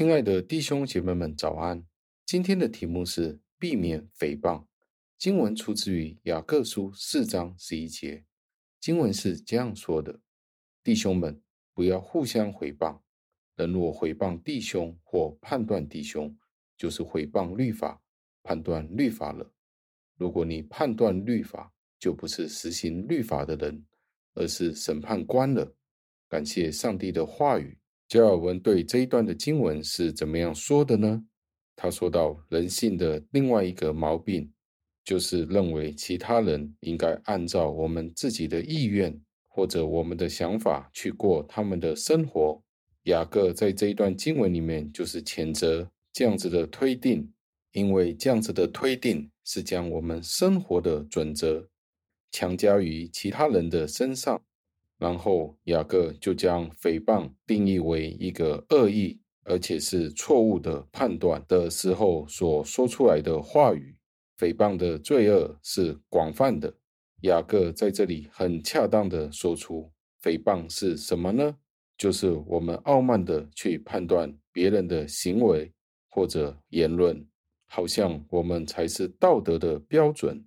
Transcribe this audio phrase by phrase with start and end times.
[0.00, 1.84] 亲爱的弟兄姐妹们，早安！
[2.24, 4.64] 今天的题目是避免诽谤。
[5.18, 8.24] 经文出自于雅各书四章十一节，
[8.80, 10.18] 经文是这样说的
[10.82, 11.42] ：“弟兄们，
[11.74, 12.98] 不要互相诽谤。
[13.56, 16.34] 人若诽谤弟兄或判断弟兄，
[16.78, 18.02] 就是诽谤律法，
[18.42, 19.52] 判断律法了。
[20.16, 23.84] 如果你判断律法，就不是实行律法的人，
[24.32, 25.76] 而是审判官了。”
[26.26, 27.76] 感谢上帝的话语。
[28.10, 31.22] 加尔文对这一段的经文是怎么样说的呢？
[31.76, 34.52] 他说到，人性的另外一个毛病，
[35.04, 42.60] 就是认为其他人应该按照我们自己的意愿或者我们的想法去过他们的生活。
[43.04, 47.32] 雅各在这一段经文里面就是谴责这样子的推定，
[47.70, 51.68] 因为这样子的推定是将我们生活的准则
[52.32, 54.42] 强加于其他人的身上。
[55.00, 63.96] 然后雅各就将诽谤定义为一个恶意，而且是错误的判断的时候所说出来的话语。
[64.36, 66.74] 诽谤的罪恶是广泛的。
[67.22, 69.90] 雅各在这里很恰当的说出，
[70.22, 71.56] 诽谤是什么呢？
[71.96, 75.72] 就是我们傲慢的去判断别人的行为
[76.10, 77.26] 或者言论，
[77.66, 80.44] 好像我们才是道德的标准。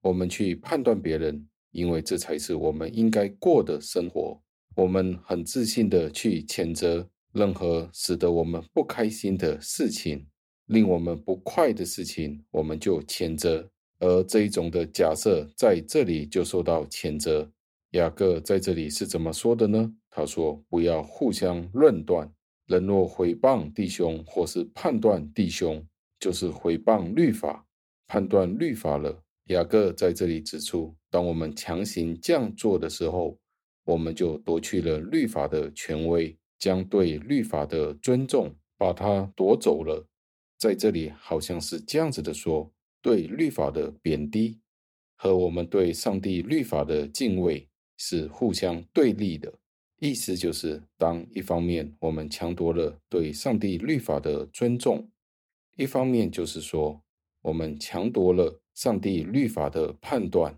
[0.00, 1.48] 我们去判断别人。
[1.76, 4.40] 因为这才是我们应该过的生活。
[4.74, 10.26] 我们很自信的去谴责任何使得我们不开心的事情，
[10.66, 13.70] 令我们不快的事情，我们就谴责。
[13.98, 17.50] 而这一种的假设在这里就受到谴责。
[17.92, 19.92] 雅各在这里是怎么说的呢？
[20.10, 22.30] 他说：“不要互相论断。
[22.66, 25.86] 人若诽谤弟兄，或是判断弟兄，
[26.18, 27.66] 就是诽谤律法，
[28.06, 33.38] 判断律法了。”雅各在这里指出，当我们强行这样做的时候，
[33.84, 40.04] 我们就夺去了律法的权威，将对律法的尊重把它夺走了。
[40.58, 44.58] 在这里好像是这样子的说，对律法的贬低
[45.14, 49.52] 和我们对上帝律法的敬畏是互相对立的。
[50.00, 55.08] 意思就是，当一方面我们强夺了对上帝律法的尊重，
[55.76, 57.00] 一方面就是说，
[57.42, 58.60] 我们强夺了。
[58.76, 60.54] 上帝律法的判断，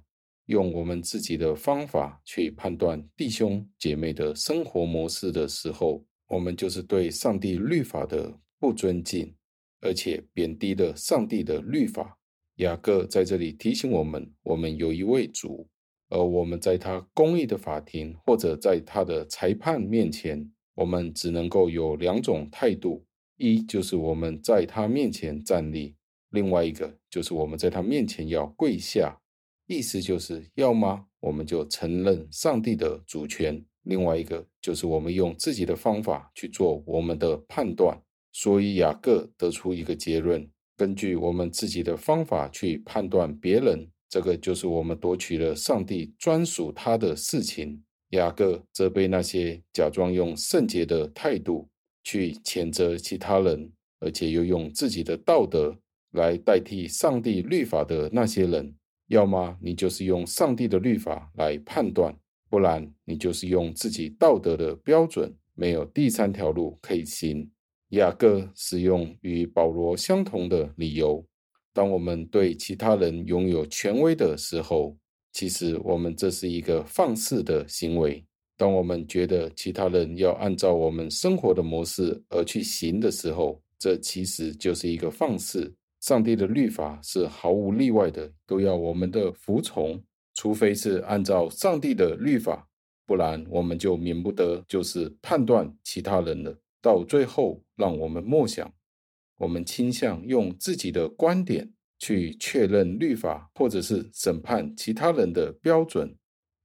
[0.47, 9.33] 用我们自己的方法去判断弟兄姐妹的生活模式的时候，我们就是对上帝律法的不尊敬，
[9.81, 12.19] 而且贬低了上帝的律法。
[12.57, 15.69] 雅各在这里提醒我们：我们有一位主，
[16.09, 25.95] 而我们在他公义的法庭或者在他的裁判面前，我们只能够有两种态度：一就是我们在他面前站立。
[26.31, 29.19] 另外一个就是我们在他面前要跪下，
[29.67, 38.01] 意思就是要么我们就承认上帝的主权；另外一个就是我们用自己的方法去做我们的判断。
[38.33, 47.83] 所以雅各得出一个结论：根据我们自己的方法去判断别人，这个就是我们夺取了上帝专属他的事情。
[48.11, 51.69] 雅各责备那些假装用圣洁的态度
[52.05, 55.77] 去谴责其他人，而且又用自己的道德。
[56.13, 58.75] 来代替上帝律法的那些人，
[59.09, 62.17] 要么你就是用上帝的律法来判断，
[62.49, 67.51] 不然你就是用自己道德的标准，没有第三条路可以行。
[67.91, 71.27] 雅各使用与保罗相同的理由：
[71.73, 74.97] 当我们对其他人拥有权威的时候，
[75.33, 78.25] 其实我们这是一个放肆的行为；
[78.59, 85.75] 当我们觉得其他人要按照我们生活的模式而去行的时候，这其实就是一个放肆。
[86.09, 90.03] 上帝的律法是毫无例外的，都要我们的服从，
[90.33, 92.67] 除非是按照上帝的律法，
[93.05, 96.59] 不然我们就免不得就是判断其他人了。
[96.81, 98.73] 到最后，让我们默想，
[99.37, 106.17] 我们倾向用自己的观点去确认律法，或者是审判其他人的标准。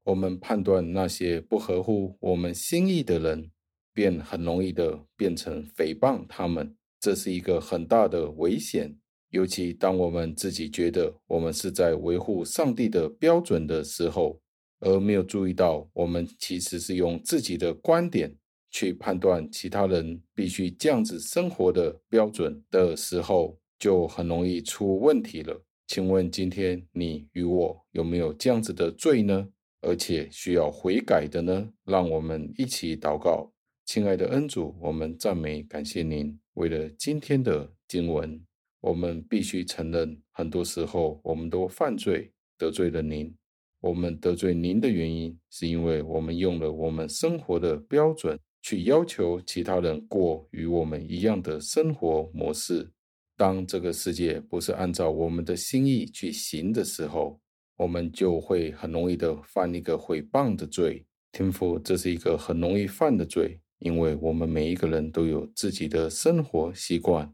[0.05, 3.51] 我们判断那些不合乎我们心意的人，
[3.93, 8.97] 便很容易的变成诽谤他们，这是一个很大的危险。
[9.33, 14.39] 尤其当我们自己觉得我们是在维护上帝的标准的时候，
[14.79, 18.31] 而没有注意到我们其实是用自己的观点
[18.69, 25.59] 去判断其他人必须这样子生活的标准的时候，就很容易出问题了。
[25.87, 29.49] 请问今天你与我有没有这样子的罪呢？
[29.81, 31.67] 而且需要悔改的呢？
[31.85, 33.51] 让我们一起祷告，
[33.83, 38.39] 亲爱的恩主，我们赞美感谢您，为了今天的经文。
[38.83, 43.33] 我们必须承认，很多时候我们都犯罪，得罪了您。
[43.79, 52.91] 我们得罪您的原因，是因为我们用了我们生活的标准去要求其他人过与我们一样的生活模式。
[53.37, 57.39] 当这个世界不是按照我们的心意去行的时候，
[57.77, 61.05] 我们就会很容易的犯一个毁谤的罪。
[61.31, 67.33] 天父，这是一个很容易犯的罪，因为我们每一个人都有自己的生活习惯，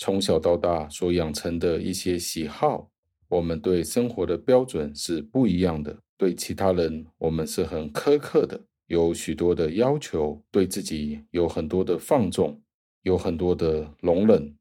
[0.00, 2.90] 从小到大所养成的一些喜好，
[3.28, 5.94] 我们对生活的标准是不一样的。
[6.16, 12.58] 对其他人，我们是很苛刻的，有许多的要求；对自己有很多的放纵，
[13.02, 14.56] 有很多的容忍。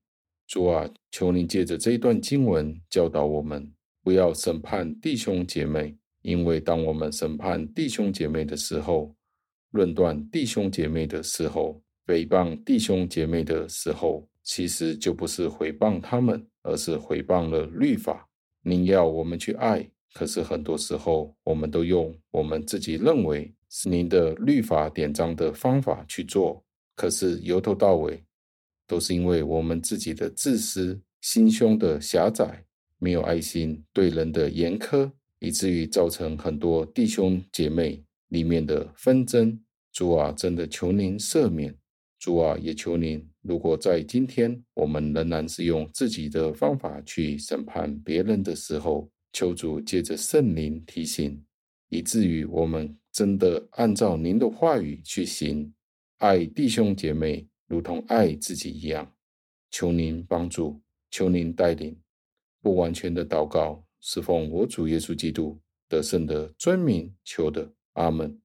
[0.46, 3.72] 主啊，求您借着这一段经文教导我们，
[4.04, 9.16] 不要审判弟兄姐妹，因为当我们审判弟兄姐妹的时候，
[9.72, 18.28] 论断弟兄姐妹的时候，诽谤弟兄姐妹的时候，其实就不是诽谤他们，而是诽谤了律法。
[18.64, 19.88] 您要我们去爱。
[20.12, 26.66] 可是很多时候，我们都用我们自己认为是您的律法典章的方法去做，
[26.96, 28.24] 可是由头到尾，
[28.88, 32.66] 都是因为我们自己的自私、心胸的狭窄、
[32.98, 39.60] 没有爱心、对人的严苛，以至于造成很多弟兄姐妹里面的纷争。
[39.94, 41.79] 主啊，真的求您赦免。
[42.20, 51.42] 主啊，也求您，如果在今天我们仍然是用自己的方法去审判别人的时候，求主借着圣灵提醒，
[51.88, 55.74] 以至于我们真的按照您的话语去行，
[56.18, 59.10] 爱弟兄姐妹如同爱自己一样。
[59.72, 61.98] 求您帮助，求您带领。
[62.62, 65.58] 不完全的祷告，是奉我主耶稣基督
[65.88, 67.72] 得胜的尊名求的。
[67.94, 68.38] 阿门。